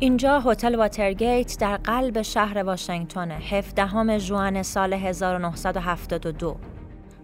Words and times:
اینجا 0.00 0.40
هتل 0.40 0.74
واترگیت 0.74 1.56
در 1.60 1.76
قلب 1.76 2.22
شهر 2.22 2.58
واشنگتن 2.58 3.30
17 3.30 4.18
ژوئن 4.18 4.62
سال 4.62 4.92
1972 4.92 6.56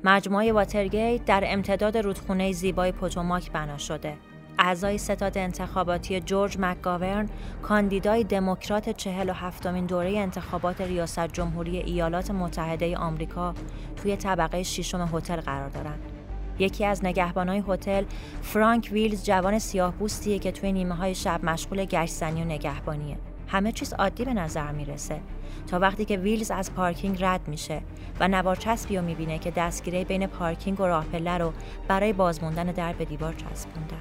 مجموعه 0.05 0.53
واترگیت 0.53 1.25
در 1.25 1.45
امتداد 1.47 1.99
رودخونه 1.99 2.53
زیبای 2.53 2.93
پوتوماک 2.93 3.53
بنا 3.53 3.79
شده 3.79 4.17
اعضای 4.59 4.99
ستاد 4.99 5.39
انتخاباتی 5.39 6.21
جورج 6.21 6.57
مکگاورن 6.61 7.29
کاندیدای 7.63 8.25
دموکرات 8.25 8.91
47 8.91 9.67
مین 9.67 9.87
دوره 9.87 10.19
انتخابات 10.19 10.81
ریاست 10.81 11.33
جمهوری 11.33 11.79
ایالات 11.79 12.31
متحده 12.31 12.97
آمریکا 12.97 13.55
توی 13.97 14.17
طبقه 14.17 14.63
ششم 14.63 15.09
هتل 15.13 15.41
قرار 15.41 15.69
دارند. 15.69 16.14
یکی 16.59 16.85
از 16.85 17.05
نگهبانای 17.05 17.63
هتل 17.69 18.05
فرانک 18.43 18.89
ویلز 18.93 19.25
جوان 19.25 19.59
سیاه 19.59 19.93
بوستیه 19.93 20.39
که 20.39 20.53
توی 20.53 20.73
نیمه 20.73 20.95
های 20.95 21.15
شب 21.15 21.45
مشغول 21.45 21.85
گشتزنی 21.85 22.43
و 22.43 22.45
نگهبانیه. 22.45 23.17
همه 23.49 23.73
چیز 23.73 23.93
عادی 23.93 24.25
به 24.25 24.35
نظر 24.35 24.73
می‌رسه 24.73 25.21
تا 25.67 25.79
وقتی 25.79 26.05
که 26.05 26.17
ویلز 26.17 26.51
از 26.51 26.75
پارکینگ 26.75 27.25
رد 27.25 27.49
میشه 27.49 27.81
و 28.21 28.29
نوار 28.29 28.57
چسبی 28.57 28.97
رو 28.97 29.05
می‌بینه 29.05 29.39
که 29.39 29.51
دستگیره 29.51 30.05
بین 30.05 30.27
پارکینگ 30.27 30.81
و 30.81 30.87
راه 30.87 31.39
رو 31.39 31.53
برای 31.89 32.13
بازموندن 32.13 32.67
در 32.67 32.93
به 32.93 33.05
دیوار 33.05 33.33
چسبوندن. 33.33 33.99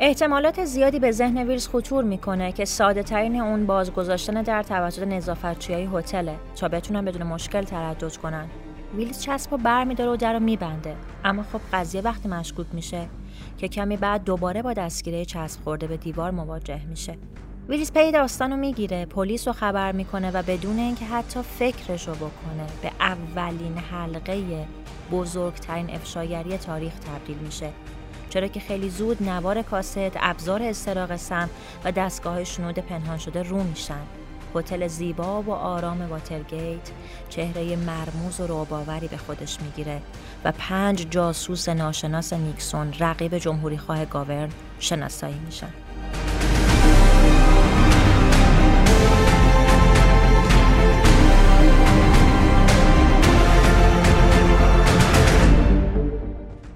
احتمالات 0.00 0.64
زیادی 0.64 0.98
به 0.98 1.10
ذهن 1.10 1.38
ویلز 1.38 1.68
خطور 1.68 2.04
می‌کنه 2.04 2.52
که 2.52 2.64
ساده 2.64 3.02
ترین 3.02 3.40
اون 3.40 3.66
بازگذاشتن 3.66 4.42
در 4.42 4.62
توسط 4.62 5.02
نظافتچی 5.02 5.72
های 5.72 5.88
هتله 5.94 6.34
تا 6.56 6.68
بتونن 6.68 7.04
بدون 7.04 7.22
مشکل 7.22 7.62
تردد 7.62 8.16
کنن. 8.16 8.48
ویلز 8.96 9.20
چسب 9.22 9.52
و 9.52 9.56
بر 9.56 9.84
میداره 9.84 10.10
و 10.10 10.16
در 10.16 10.32
رو 10.32 10.40
میبنده 10.40 10.96
اما 11.24 11.42
خب 11.42 11.60
قضیه 11.72 12.00
وقتی 12.00 12.28
مشکوک 12.28 12.66
میشه 12.72 13.08
که 13.58 13.68
کمی 13.68 13.96
بعد 13.96 14.24
دوباره 14.24 14.62
با 14.62 14.72
دستگیره 14.72 15.24
چسب 15.24 15.62
خورده 15.64 15.86
به 15.86 15.96
دیوار 15.96 16.30
مواجه 16.30 16.86
میشه. 16.86 17.18
ویلیس 17.68 17.92
پی 17.92 18.12
داستان 18.12 18.50
رو 18.50 18.56
می‌گیره 18.56 19.06
پلیس 19.06 19.48
رو 19.48 19.52
خبر 19.52 19.92
می‌کنه 19.92 20.30
و 20.30 20.42
بدون 20.42 20.78
اینکه 20.78 21.04
حتی 21.04 21.42
فکرش 21.42 22.08
رو 22.08 22.14
بکنه 22.14 22.66
به 22.82 22.90
اولین 23.00 23.78
حلقه 23.78 24.66
بزرگترین 25.12 25.90
افشاگری 25.90 26.58
تاریخ 26.58 26.92
تبدیل 26.92 27.36
میشه 27.36 27.70
چرا 28.30 28.46
که 28.46 28.60
خیلی 28.60 28.90
زود 28.90 29.22
نوار 29.22 29.62
کاست، 29.62 29.98
ابزار 30.16 30.62
استراق 30.62 31.16
سم 31.16 31.50
و 31.84 31.92
دستگاه 31.92 32.44
شنود 32.44 32.78
پنهان 32.78 33.18
شده 33.18 33.42
رو 33.42 33.62
میشن. 33.62 34.21
هتل 34.54 34.86
زیبا 34.86 35.42
و 35.42 35.50
آرام 35.50 36.10
واترگیت 36.10 36.90
چهره 37.28 37.76
مرموز 37.76 38.40
و 38.40 38.46
روباوری 38.46 39.08
به 39.08 39.16
خودش 39.16 39.58
می‌گیره 39.60 40.02
و 40.44 40.52
پنج 40.52 41.06
جاسوس 41.10 41.68
ناشناس 41.68 42.32
نیکسون 42.32 42.92
رقیب 43.00 43.38
جمهوری 43.38 43.78
خواه 43.78 44.04
گاورن 44.04 44.48
شناسایی 44.78 45.38
میشن. 45.46 45.68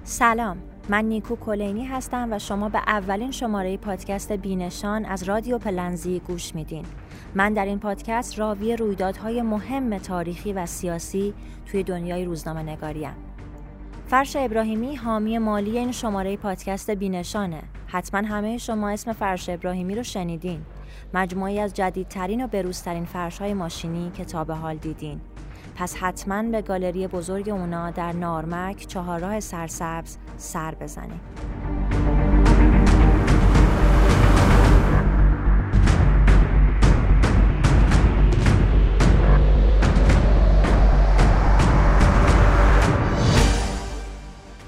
سلام 0.03 0.57
من 0.89 1.05
نیکو 1.05 1.35
کلینی 1.35 1.85
هستم 1.85 2.27
و 2.31 2.39
شما 2.39 2.69
به 2.69 2.79
اولین 2.87 3.31
شماره 3.31 3.77
پادکست 3.77 4.31
بینشان 4.31 5.05
از 5.05 5.23
رادیو 5.23 5.57
پلنزی 5.57 6.19
گوش 6.19 6.55
میدین. 6.55 6.85
من 7.35 7.53
در 7.53 7.65
این 7.65 7.79
پادکست 7.79 8.39
راوی 8.39 8.75
رویدادهای 8.75 9.41
مهم 9.41 9.97
تاریخی 9.97 10.53
و 10.53 10.65
سیاسی 10.65 11.33
توی 11.65 11.83
دنیای 11.83 12.25
روزنامه 12.25 12.63
نگاریم. 12.63 13.13
فرش 14.07 14.35
ابراهیمی 14.35 14.95
حامی 14.95 15.37
مالی 15.37 15.77
این 15.77 15.91
شماره 15.91 16.37
پادکست 16.37 16.91
بینشانه. 16.91 17.61
حتما 17.87 18.27
همه 18.27 18.57
شما 18.57 18.89
اسم 18.89 19.13
فرش 19.13 19.49
ابراهیمی 19.49 19.95
رو 19.95 20.03
شنیدین. 20.03 20.61
مجموعی 21.13 21.59
از 21.59 21.73
جدیدترین 21.73 22.43
و 22.43 22.47
بروزترین 22.47 23.05
فرش 23.05 23.39
های 23.39 23.53
ماشینی 23.53 24.11
که 24.13 24.25
تا 24.25 24.43
به 24.43 24.55
حال 24.55 24.75
دیدین. 24.75 25.21
پس 25.75 25.95
حتما 25.95 26.43
به 26.43 26.61
گالری 26.61 27.07
بزرگ 27.07 27.49
اونا 27.49 27.91
در 27.91 28.13
نارمک 28.13 28.87
چهارراه 28.87 29.39
سرسبز 29.39 30.17
سر 30.37 30.75
بزنید. 30.75 31.21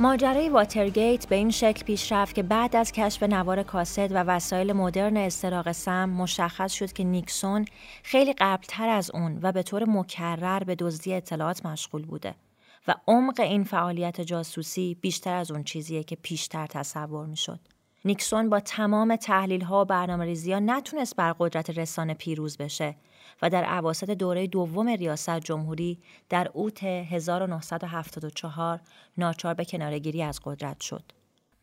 ماجرای 0.02 0.50
واترگیت 0.50 1.28
به 1.28 1.36
این 1.36 1.50
شکل 1.50 1.86
پیش 1.86 2.12
رفت 2.12 2.36
که 2.36 2.44
بعد 2.44 2.76
از 2.76 2.92
کشف 2.92 3.24
نوار 3.24 3.64
کاست 3.64 4.00
و 4.00 4.14
وسایل 4.14 4.74
مدرن 4.74 5.18
استراق 5.18 5.72
سم 5.72 6.10
مشخص 6.10 6.74
شد 6.74 6.94
که 6.94 7.04
نیکسون 7.04 7.66
خیلی 8.04 8.34
قبلتر 8.34 8.90
از 8.90 9.12
اون 9.14 9.40
و 9.42 9.52
به 9.52 9.64
طور 9.64 9.90
مکرر 9.90 10.64
به 10.64 10.76
دزدی 10.76 11.14
اطلاعات 11.14 11.66
مشغول 11.66 12.06
بوده 12.06 12.36
و 12.88 12.96
عمق 13.08 13.40
این 13.40 13.64
فعالیت 13.64 14.22
جاسوسی 14.22 14.98
بیشتر 15.02 15.34
از 15.34 15.52
اون 15.52 15.64
چیزیه 15.64 16.04
که 16.04 16.16
پیشتر 16.16 16.68
تصور 16.68 17.26
می‌شد. 17.26 17.60
نیکسون 18.06 18.50
با 18.50 18.60
تمام 18.60 19.16
تحلیل 19.16 19.62
ها 19.62 19.82
و 19.82 19.86
برنامه 19.86 20.26
ریزی 20.26 20.54
ها 20.54 20.60
نتونست 20.60 21.16
بر 21.16 21.36
قدرت 21.40 21.70
رسانه 21.70 22.14
پیروز 22.14 22.58
بشه 22.58 22.96
و 23.42 23.50
در 23.50 23.64
عواسط 23.64 24.10
دوره 24.10 24.48
دوم 24.48 24.90
ریاست 24.90 25.40
جمهوری 25.40 26.00
در 26.30 26.50
اوت 26.54 26.84
1974 26.84 28.80
ناچار 29.18 29.54
به 29.54 29.66
کنارگیری 29.66 30.24
از 30.24 30.40
قدرت 30.44 30.82
شد. 30.82 31.04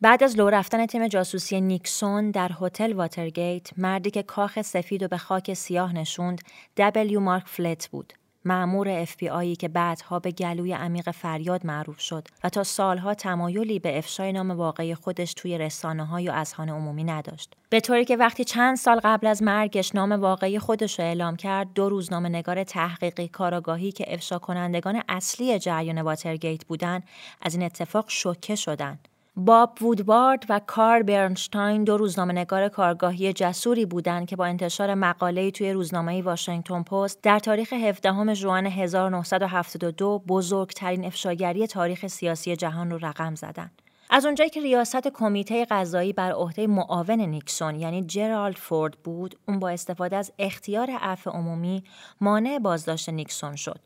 بعد 0.00 0.24
از 0.24 0.36
لو 0.36 0.50
رفتن 0.50 0.86
تیم 0.86 1.08
جاسوسی 1.08 1.60
نیکسون 1.60 2.30
در 2.30 2.50
هتل 2.60 2.92
واترگیت 2.92 3.78
مردی 3.78 4.10
که 4.10 4.22
کاخ 4.22 4.62
سفید 4.62 5.02
و 5.02 5.08
به 5.08 5.16
خاک 5.18 5.54
سیاه 5.54 5.92
نشوند 5.92 6.40
دبلیو 6.76 7.20
مارک 7.20 7.46
فلت 7.46 7.88
بود 7.88 8.12
مامور 8.46 8.88
اف‌بی‌آیی 8.88 9.56
که 9.56 9.68
بعدها 9.68 10.18
به 10.18 10.30
گلوی 10.30 10.72
عمیق 10.72 11.10
فریاد 11.10 11.66
معروف 11.66 12.00
شد 12.00 12.28
و 12.44 12.48
تا 12.48 12.62
سالها 12.62 13.14
تمایلی 13.14 13.78
به 13.78 13.98
افشای 13.98 14.32
نام 14.32 14.50
واقعی 14.50 14.94
خودش 14.94 15.34
توی 15.34 15.58
رسانه 15.58 16.04
های 16.04 16.28
و 16.28 16.32
اذهان 16.32 16.68
عمومی 16.68 17.04
نداشت. 17.04 17.54
به 17.70 17.80
طوری 17.80 18.04
که 18.04 18.16
وقتی 18.16 18.44
چند 18.44 18.76
سال 18.76 19.00
قبل 19.04 19.26
از 19.26 19.42
مرگش 19.42 19.94
نام 19.94 20.12
واقعی 20.12 20.58
خودش 20.58 21.00
را 21.00 21.06
اعلام 21.06 21.36
کرد، 21.36 21.72
دو 21.74 21.88
روزنامه 21.88 22.28
نگار 22.28 22.64
تحقیقی 22.64 23.28
کاراگاهی 23.28 23.92
که 23.92 24.14
افشا 24.14 24.38
کنندگان 24.38 25.02
اصلی 25.08 25.58
جریان 25.58 26.02
واترگیت 26.02 26.64
بودند، 26.64 27.02
از 27.42 27.54
این 27.54 27.62
اتفاق 27.62 28.04
شوکه 28.08 28.54
شدند. 28.54 29.08
باب 29.38 29.78
وودوارد 29.80 30.46
و 30.48 30.60
کار 30.66 31.02
برنشتاین 31.02 31.84
دو 31.84 31.96
روزنامه 31.96 32.32
نگار 32.32 32.68
کارگاهی 32.68 33.32
جسوری 33.32 33.86
بودند 33.86 34.26
که 34.26 34.36
با 34.36 34.46
انتشار 34.46 34.94
مقاله‌ای 34.94 35.52
توی 35.52 35.72
روزنامه 35.72 36.22
واشنگتن 36.22 36.82
پست 36.82 37.22
در 37.22 37.38
تاریخ 37.38 37.72
17 37.72 38.34
ژوئن 38.34 38.66
1972 38.66 40.22
بزرگترین 40.28 41.04
افشاگری 41.04 41.66
تاریخ 41.66 42.06
سیاسی 42.06 42.56
جهان 42.56 42.90
رو 42.90 42.98
رقم 43.02 43.34
زدند. 43.34 43.82
از 44.10 44.24
اونجایی 44.24 44.50
که 44.50 44.60
ریاست 44.60 45.08
کمیته 45.08 45.64
قضایی 45.64 46.12
بر 46.12 46.32
عهده 46.32 46.66
معاون 46.66 47.20
نیکسون 47.20 47.74
یعنی 47.74 48.02
جرالد 48.02 48.56
فورد 48.56 48.94
بود، 49.04 49.38
اون 49.48 49.58
با 49.58 49.68
استفاده 49.68 50.16
از 50.16 50.32
اختیار 50.38 50.90
عفو 50.90 51.30
عمومی 51.30 51.84
مانع 52.20 52.58
بازداشت 52.58 53.08
نیکسون 53.08 53.56
شد. 53.56 53.80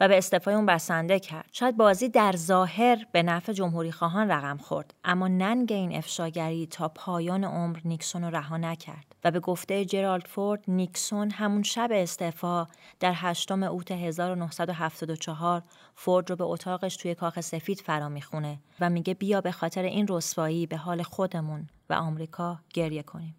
و 0.00 0.08
به 0.08 0.18
استعفای 0.18 0.54
اون 0.54 0.66
بسنده 0.66 1.20
کرد. 1.20 1.48
شاید 1.52 1.76
بازی 1.76 2.08
در 2.08 2.36
ظاهر 2.36 3.06
به 3.12 3.22
نفع 3.22 3.52
جمهوری 3.52 3.92
خواهان 3.92 4.30
رقم 4.30 4.56
خورد 4.56 4.94
اما 5.04 5.28
ننگ 5.28 5.72
این 5.72 5.96
افشاگری 5.96 6.66
تا 6.66 6.88
پایان 6.88 7.44
عمر 7.44 7.78
نیکسون 7.84 8.24
رو 8.24 8.30
رها 8.30 8.56
نکرد 8.56 9.16
و 9.24 9.30
به 9.30 9.40
گفته 9.40 9.84
جرالد 9.84 10.26
فورد 10.26 10.64
نیکسون 10.68 11.30
همون 11.30 11.62
شب 11.62 11.88
استعفا 11.92 12.66
در 13.00 13.12
هشتم 13.16 13.62
اوت 13.62 13.90
1974 13.90 15.62
فورد 15.94 16.30
رو 16.30 16.36
به 16.36 16.44
اتاقش 16.44 16.96
توی 16.96 17.14
کاخ 17.14 17.40
سفید 17.40 17.80
فرا 17.80 18.08
می‌خونه 18.08 18.58
و 18.80 18.90
میگه 18.90 19.14
بیا 19.14 19.40
به 19.40 19.52
خاطر 19.52 19.82
این 19.82 20.06
رسوایی 20.08 20.66
به 20.66 20.76
حال 20.76 21.02
خودمون 21.02 21.68
و 21.90 21.94
آمریکا 21.94 22.58
گریه 22.74 23.02
کنیم. 23.02 23.34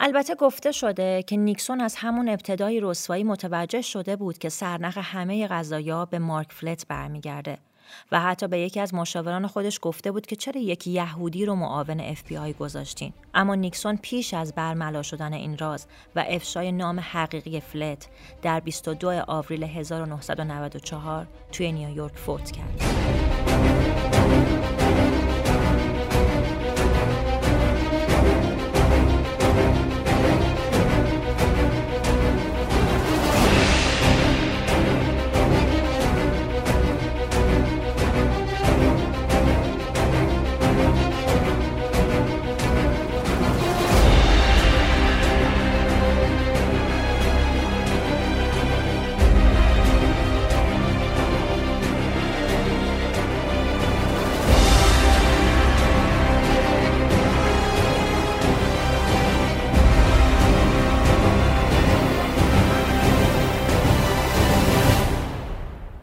البته 0.00 0.34
گفته 0.34 0.72
شده 0.72 1.22
که 1.22 1.36
نیکسون 1.36 1.80
از 1.80 1.96
همون 1.96 2.28
ابتدای 2.28 2.80
رسوایی 2.80 3.24
متوجه 3.24 3.82
شده 3.82 4.16
بود 4.16 4.38
که 4.38 4.48
سرنخ 4.48 4.98
همه 4.98 5.46
قضایا 5.46 6.04
به 6.04 6.18
مارک 6.18 6.52
فلت 6.52 6.86
برمیگرده 6.88 7.58
و 8.12 8.20
حتی 8.20 8.48
به 8.48 8.58
یکی 8.58 8.80
از 8.80 8.94
مشاوران 8.94 9.46
خودش 9.46 9.78
گفته 9.82 10.12
بود 10.12 10.26
که 10.26 10.36
چرا 10.36 10.60
یک 10.60 10.86
یهودی 10.86 11.46
رو 11.46 11.54
معاون 11.54 12.00
اف 12.00 12.22
بی 12.22 12.36
آی 12.36 12.52
گذاشتین 12.52 13.12
اما 13.34 13.54
نیکسون 13.54 13.96
پیش 13.96 14.34
از 14.34 14.54
برملا 14.54 15.02
شدن 15.02 15.32
این 15.32 15.58
راز 15.58 15.86
و 16.16 16.24
افشای 16.28 16.72
نام 16.72 17.00
حقیقی 17.00 17.60
فلت 17.60 18.08
در 18.42 18.60
22 18.60 19.22
آوریل 19.26 19.62
1994 19.62 21.26
توی 21.52 21.72
نیویورک 21.72 22.16
فوت 22.16 22.50
کرد. 22.50 24.05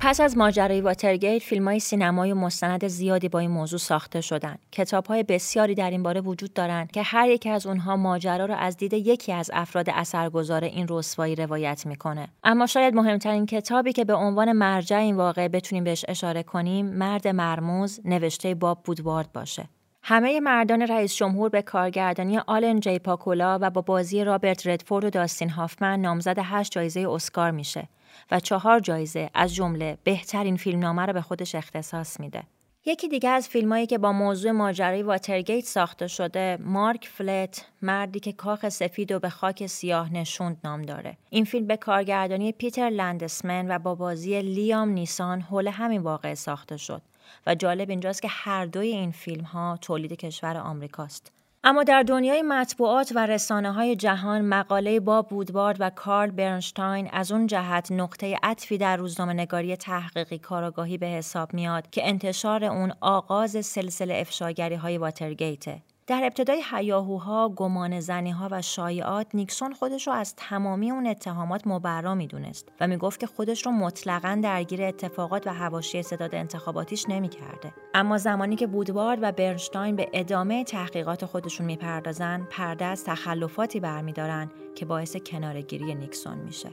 پس 0.06 0.22
از 0.22 0.38
ماجرای 0.38 0.82
واترگیت 0.82 1.40
فیلم 1.40 1.68
های 1.68 1.80
سینمایی 1.80 2.32
و 2.32 2.36
مستند 2.36 2.88
زیادی 2.88 3.30
با 3.30 3.40
این 3.40 3.52
موضوع 3.52 3.80
ساخته 3.80 4.22
شدن. 4.22 4.58
کتاب 4.72 5.06
های 5.06 5.24
بسیاری 5.24 5.76
در 5.76 5.92
این 5.92 6.04
باره 6.04 6.22
وجود 6.22 6.54
دارند 6.54 6.92
که 6.92 7.02
هر 7.02 7.30
یک 7.30 7.48
از 7.48 7.66
اونها 7.66 7.96
ماجرا 7.96 8.46
را 8.46 8.56
از 8.56 8.78
دید 8.78 8.94
یکی 8.94 9.34
از 9.34 9.52
افراد 9.54 9.90
اثرگذار 9.90 10.64
این 10.64 10.86
رسوایی 10.90 11.36
روایت 11.36 11.86
می‌کنه. 11.86 12.28
اما 12.44 12.66
شاید 12.66 12.96
مهمترین 12.96 13.46
کتابی 13.46 13.94
که 13.94 14.06
به 14.06 14.14
عنوان 14.14 14.52
مرجع 14.52 14.98
این 14.98 15.16
واقعه 15.16 15.50
بتونیم 15.50 15.84
بهش 15.84 16.06
اشاره 16.08 16.44
کنیم 16.44 16.86
مرد 16.86 17.28
مرموز 17.28 18.00
نوشته 18.06 18.56
باب 18.56 18.84
بودوارد 18.84 19.32
باشه. 19.34 19.70
همه 20.02 20.40
مردان 20.40 20.82
رئیس 20.82 21.16
جمهور 21.16 21.50
به 21.50 21.62
کارگردانی 21.62 22.38
آلن 22.38 22.80
جی 22.80 23.00
پاکولا 23.00 23.60
و 23.62 23.70
با 23.70 23.82
بازی 23.82 24.24
رابرت 24.24 24.68
ردفورد 24.68 25.06
و 25.06 25.10
داستین 25.10 25.50
هافمن 25.50 26.00
نامزد 26.00 26.40
هشت 26.40 26.72
جایزه 26.72 27.08
اسکار 27.10 27.52
میشه 27.52 27.88
و 28.32 28.40
چهار 28.40 28.80
جایزه 28.80 29.30
از 29.34 29.56
جمله 29.56 29.98
بهترین 30.04 30.58
فیلمنامه 30.58 31.06
را 31.06 31.14
به 31.14 31.22
خودش 31.22 31.56
اختصاص 31.56 32.20
میده. 32.20 32.44
یکی 32.86 33.08
دیگه 33.08 33.30
از 33.30 33.48
فیلمایی 33.48 33.86
که 33.86 33.98
با 33.98 34.12
موضوع 34.12 34.52
ماجرای 34.52 35.04
واترگیت 35.04 35.66
ساخته 35.66 36.08
شده 36.08 36.58
مارک 36.62 37.08
فلت 37.08 37.66
مردی 37.82 38.20
که 38.20 38.32
کاخ 38.32 38.70
سفید 38.70 39.12
و 39.12 39.20
به 39.20 39.30
خاک 39.30 39.66
سیاه 39.66 40.14
نشوند 40.14 40.58
نام 40.64 40.82
داره 40.82 41.18
این 41.30 41.46
فیلم 41.46 41.68
به 41.68 41.78
کارگردانی 41.78 42.52
پیتر 42.52 42.90
لندسمن 42.90 43.76
و 43.76 43.80
با 43.80 43.96
بازی 43.96 44.42
لیام 44.42 44.90
نیسان 44.90 45.42
حول 45.42 45.68
همین 45.68 46.02
واقعه 46.02 46.36
ساخته 46.36 46.78
شد 46.78 47.02
و 47.48 47.56
جالب 47.56 47.90
اینجاست 47.90 48.22
که 48.22 48.28
هر 48.32 48.66
دوی 48.66 48.88
این 48.88 49.12
فیلم 49.12 49.44
ها 49.44 49.78
تولید 49.82 50.14
کشور 50.14 50.58
آمریکاست 50.58 51.32
اما 51.66 51.84
در 51.84 52.04
دنیای 52.04 52.42
مطبوعات 52.42 53.12
و 53.16 53.26
رسانه 53.26 53.72
های 53.72 53.96
جهان 53.96 54.42
مقاله 54.42 55.00
با 55.00 55.22
بودبارد 55.22 55.78
و 55.80 55.90
کارل 55.90 56.32
برنشتاین 56.32 57.10
از 57.14 57.32
اون 57.32 57.48
جهت 57.48 57.92
نقطه 57.92 58.38
عطفی 58.44 58.78
در 58.78 58.98
روزنامه 58.98 59.34
نگاری 59.34 59.76
تحقیقی 59.76 60.40
کاراگاهی 60.40 60.98
به 60.98 61.06
حساب 61.08 61.54
میاد 61.54 61.90
که 61.90 62.08
انتشار 62.08 62.64
اون 62.64 62.94
آغاز 63.02 63.66
سلسله 63.66 64.14
افشاگری 64.18 64.76
های 64.76 64.98
واترگیته. 64.98 65.82
در 66.08 66.22
ابتدای 66.24 66.62
حیاهوها، 66.72 67.50
گمان 67.50 67.94
ها 68.12 68.48
و 68.52 68.62
شایعات 68.62 69.28
نیکسون 69.34 69.74
خودش 69.74 70.08
رو 70.08 70.14
از 70.14 70.36
تمامی 70.36 70.92
اون 70.92 71.08
اتهامات 71.08 71.68
مبرا 71.68 72.16
می‌دونست 72.16 72.70
و 72.80 72.88
می‌گفت 72.88 73.20
که 73.20 73.28
خودش 73.28 73.66
رو 73.66 73.72
مطلقا 73.72 74.40
درگیر 74.44 74.84
اتفاقات 74.84 75.48
و 75.48 75.54
حواشی 75.54 76.00
استعداد 76.00 76.36
انتخاباتیش 76.36 77.06
نمی‌کرده. 77.10 77.74
اما 77.94 78.18
زمانی 78.18 78.56
که 78.56 78.68
بودوارد 78.68 79.20
و 79.22 79.32
برنشتاین 79.32 79.96
به 79.96 80.10
ادامه 80.14 80.64
تحقیقات 80.64 81.26
خودشون 81.26 81.66
می‌پردازن، 81.66 82.48
پرده 82.52 82.86
از 82.86 83.04
تخلفاتی 83.04 83.80
برمیدارن 83.80 84.52
که 84.76 84.86
باعث 84.86 85.18
کنارگیری 85.18 85.96
نیکسون 85.96 86.38
میشه. 86.38 86.70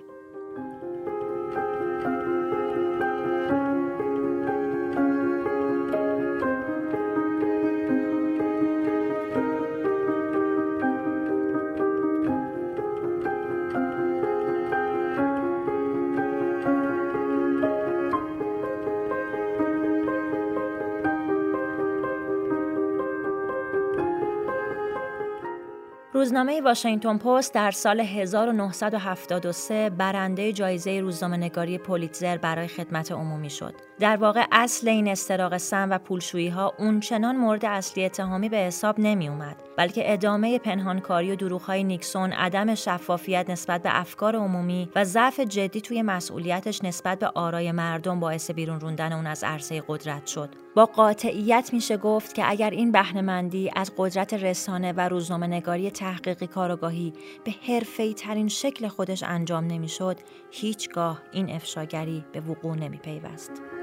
روزنامه 26.21 26.61
واشنگتن 26.61 27.19
پست 27.19 27.55
در 27.55 27.71
سال 27.71 28.01
1973 28.01 29.91
برنده 29.91 30.53
جایزه 30.53 31.01
روزنامه 31.01 31.37
نگاری 31.37 31.79
پولیتزر 31.79 32.37
برای 32.37 32.69
خدمت 32.69 33.13
عمومی 33.13 33.51
شد. 33.51 33.75
در 34.01 34.17
واقع 34.17 34.45
اصل 34.53 34.89
این 34.89 35.09
استراق 35.09 35.57
سم 35.57 35.89
و 35.91 35.99
پولشویی 35.99 36.49
ها 36.49 36.75
اونچنان 36.79 37.37
مورد 37.37 37.65
اصلی 37.65 38.05
اتهامی 38.05 38.49
به 38.49 38.57
حساب 38.57 39.01
نمی 39.01 39.29
اومد 39.29 39.57
بلکه 39.77 40.13
ادامه 40.13 40.59
پنهانکاری 40.59 41.33
و 41.33 41.37
دروغهای 41.37 41.85
نیکسون 41.85 42.33
عدم 42.33 42.75
شفافیت 42.75 43.51
نسبت 43.51 43.83
به 43.83 44.01
افکار 44.01 44.37
عمومی 44.37 44.89
و 44.97 45.05
ضعف 45.05 45.41
جدی 45.41 45.81
توی 45.81 46.03
مسئولیتش 46.03 46.85
نسبت 46.85 47.19
به 47.19 47.27
آرای 47.35 47.73
مردم 47.73 48.21
باعث 48.21 48.51
بیرون 48.51 48.81
روندن 48.81 49.13
اون 49.13 49.27
از 49.27 49.45
عرصه 49.45 49.83
قدرت 49.89 50.27
شد 50.27 50.49
با 50.75 50.87
قاطعیت 50.87 51.71
میشه 51.73 51.97
گفت 51.97 52.35
که 52.35 52.51
اگر 52.51 52.71
این 52.71 52.93
بهنهمندی 52.93 53.71
از 53.77 53.93
قدرت 53.97 54.35
رسانه 54.35 54.93
و 54.93 55.01
روزنامه 55.01 55.47
تحقیقی 56.11 56.47
کارگاهی 56.47 57.13
به 57.45 57.51
حرفه‌ای 57.51 58.15
ترین 58.15 58.49
شکل 58.49 58.89
خودش 58.89 59.23
انجام 59.23 59.65
نمی‌شد 59.65 60.17
هیچگاه 60.51 61.23
این 61.33 61.51
افشاگری 61.51 62.25
به 62.33 62.41
وقوع 62.41 62.77
نمی 62.77 62.97
پیوست. 62.97 63.80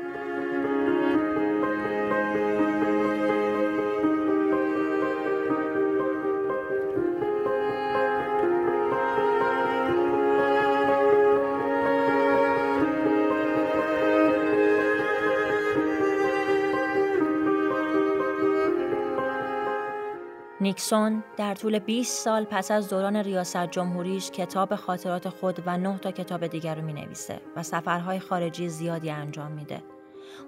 نیکسون 20.68 21.24
در 21.38 21.56
طول 21.56 21.80
20 21.80 22.24
سال 22.24 22.44
پس 22.44 22.72
از 22.72 22.90
دوران 22.90 23.16
ریاست 23.16 23.72
جمهوریش 23.72 24.32
کتاب 24.32 24.76
خاطرات 24.76 25.30
خود 25.30 25.64
و 25.66 25.78
نه 25.78 25.98
تا 25.98 26.12
کتاب 26.12 26.48
دیگر 26.48 26.76
رو 26.76 26.82
می 26.82 26.94
نویسه 26.94 27.42
و 27.56 27.64
سفرهای 27.64 28.20
خارجی 28.20 28.70
زیادی 28.70 29.10
انجام 29.10 29.52
میده. 29.52 29.84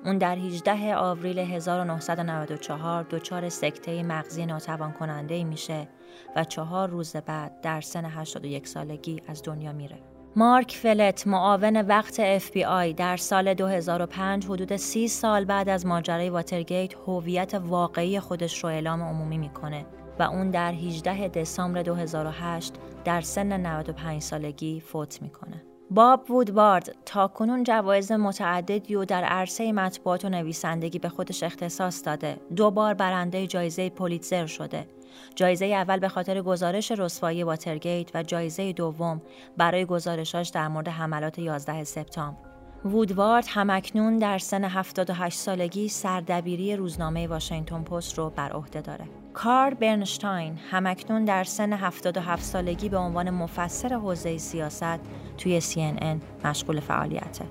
اون 0.06 0.18
در 0.18 0.36
18 0.36 0.96
آوریل 0.96 1.40
1994 1.40 3.04
دچار 3.04 3.50
سکته 3.50 4.04
مغزی 4.04 4.46
ناتوان 4.46 4.92
کننده 4.92 5.44
میشه 5.44 5.88
و 6.36 6.44
چهار 6.44 6.90
روز 6.90 7.16
بعد 7.16 7.62
در 7.62 7.82
سن 7.82 8.06
81 8.06 8.68
سالگی 8.68 9.22
از 9.28 9.44
دنیا 9.44 9.74
میره. 9.74 10.00
مارک 10.36 10.72
فلت 10.72 11.28
معاون 11.28 11.82
وقت 11.82 12.40
FBI 12.40 12.94
در 12.98 13.18
سال 13.18 13.54
2005 13.54 14.46
حدود 14.46 14.76
30 14.76 15.08
سال 15.08 15.46
بعد 15.46 15.70
از 15.70 15.86
ماجرای 15.86 16.30
واترگیت 16.30 16.94
هویت 17.08 17.54
واقعی 17.54 18.20
خودش 18.20 18.64
رو 18.64 18.70
اعلام 18.70 19.02
عمومی 19.02 19.38
می‌کنه 19.38 19.86
و 20.20 20.24
اون 20.24 20.50
در 20.50 20.74
18 20.74 21.28
دسامبر 21.28 21.82
2008 21.82 22.74
در 23.06 23.22
سن 23.22 23.66
95 23.66 24.22
سالگی 24.22 24.80
فوت 24.80 25.22
می‌کنه. 25.22 25.64
باب 25.92 26.32
وودوارد 26.32 26.96
تا 27.06 27.28
کنون 27.28 27.64
جوایز 27.64 28.12
متعددی 28.12 28.96
و 28.96 29.06
در 29.06 29.24
عرصه 29.24 29.72
مطبوعات 29.72 30.26
و 30.26 30.30
نویسندگی 30.30 31.00
به 31.00 31.10
خودش 31.10 31.44
اختصاص 31.44 32.06
داده. 32.06 32.38
دو 32.56 32.72
بار 32.72 32.94
برنده 32.94 33.48
جایزه 33.48 33.90
پولیتزر 33.90 34.46
شده. 34.46 34.88
جایزه 35.36 35.66
اول 35.66 36.00
به 36.00 36.10
خاطر 36.10 36.42
گزارش 36.42 36.92
رسوایی 36.92 37.44
واترگیت 37.44 38.12
و 38.14 38.24
جایزه 38.24 38.74
دوم 38.74 39.22
برای 39.58 39.86
گزارشاش 39.86 40.50
در 40.50 40.68
مورد 40.68 40.88
حملات 40.88 41.40
11 41.40 41.84
سپتامبر. 41.84 42.49
وودوارد 42.86 43.46
همکنون 43.48 44.18
در 44.18 44.38
سن 44.38 44.64
78 44.64 45.38
سالگی 45.38 45.90
سردبیری 45.90 46.76
روزنامه 46.76 47.28
واشنگتن 47.28 47.84
پست 47.84 48.18
رو 48.18 48.30
بر 48.30 48.52
عهده 48.52 48.82
داره. 48.82 49.06
کار 49.34 49.74
برنشتاین 49.74 50.58
همکنون 50.72 51.26
در 51.26 51.44
سن 51.44 51.74
77 51.74 52.44
سالگی 52.44 52.90
به 52.90 52.98
عنوان 52.98 53.30
مفسر 53.30 53.94
حوزه 53.94 54.38
سیاست 54.38 55.00
توی 55.38 55.62
CNN 55.62 56.46
مشغول 56.46 56.80
فعالیته. 56.80 57.46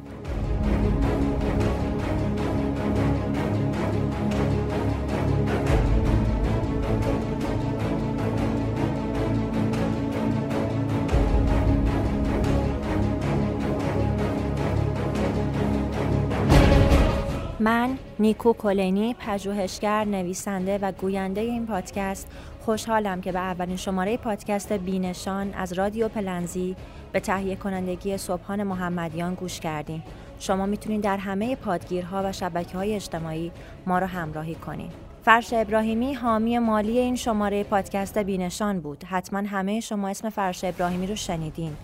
من 17.60 17.98
نیکو 18.18 18.52
کلینی 18.52 19.14
پژوهشگر 19.14 20.04
نویسنده 20.04 20.78
و 20.78 20.92
گوینده 20.92 21.40
این 21.40 21.66
پادکست 21.66 22.28
خوشحالم 22.60 23.20
که 23.20 23.32
به 23.32 23.38
اولین 23.38 23.76
شماره 23.76 24.16
پادکست 24.16 24.72
بینشان 24.72 25.54
از 25.54 25.72
رادیو 25.72 26.08
پلنزی 26.08 26.76
به 27.12 27.20
تهیه 27.20 27.56
کنندگی 27.56 28.16
صبحان 28.18 28.62
محمدیان 28.62 29.34
گوش 29.34 29.60
کردیم 29.60 30.02
شما 30.38 30.66
می‌تونید 30.66 31.00
در 31.00 31.16
همه 31.16 31.56
پادگیرها 31.56 32.22
و 32.24 32.32
شبکه 32.32 32.78
های 32.78 32.94
اجتماعی 32.94 33.52
ما 33.86 33.98
را 33.98 34.06
همراهی 34.06 34.54
کنید 34.54 35.08
فرش 35.24 35.52
ابراهیمی 35.52 36.14
حامی 36.14 36.58
مالی 36.58 36.98
این 36.98 37.16
شماره 37.16 37.64
پادکست 37.64 38.18
بینشان 38.18 38.80
بود. 38.80 39.04
حتما 39.04 39.38
همه 39.38 39.80
شما 39.80 40.08
اسم 40.08 40.30
فرش 40.30 40.64
ابراهیمی 40.64 41.06
رو 41.06 41.16
شنیدین. 41.16 41.76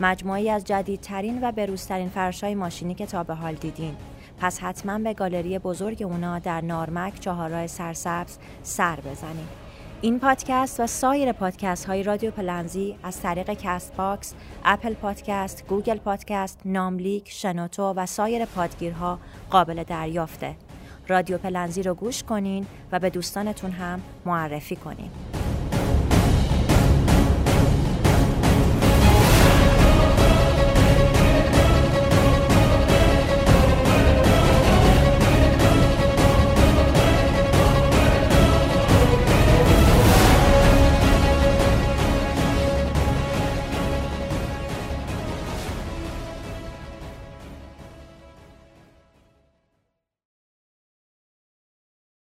مجموعی 0.00 0.50
از 0.50 0.64
جدیدترین 0.64 1.38
و 1.42 1.52
بروزترین 1.52 2.08
فرشای 2.08 2.54
ماشینی 2.54 2.94
که 2.94 3.06
تا 3.06 3.24
به 3.24 3.34
حال 3.34 3.54
دیدین. 3.54 3.96
پس 4.38 4.60
حتما 4.60 4.98
به 4.98 5.14
گالری 5.14 5.58
بزرگ 5.58 6.02
اونا 6.02 6.38
در 6.38 6.60
نارمک 6.60 7.20
چهارراه 7.20 7.66
سرسبز 7.66 8.38
سر 8.62 9.00
بزنید 9.00 9.66
این 10.00 10.18
پادکست 10.18 10.80
و 10.80 10.86
سایر 10.86 11.32
پادکست 11.32 11.84
های 11.84 12.02
رادیو 12.02 12.30
پلنزی 12.30 12.96
از 13.02 13.20
طریق 13.20 13.50
کست 13.50 13.96
باکس، 13.96 14.34
اپل 14.64 14.94
پادکست، 14.94 15.66
گوگل 15.68 15.96
پادکست، 15.96 16.60
نملیک، 16.64 17.30
شنوتو 17.30 17.92
و 17.96 18.06
سایر 18.06 18.44
پادگیرها 18.44 19.18
قابل 19.50 19.84
دریافته. 19.84 20.56
رادیو 21.08 21.38
پلنزی 21.38 21.82
رو 21.82 21.94
گوش 21.94 22.22
کنین 22.22 22.66
و 22.92 22.98
به 22.98 23.10
دوستانتون 23.10 23.70
هم 23.70 24.00
معرفی 24.24 24.76
کنین. 24.76 25.10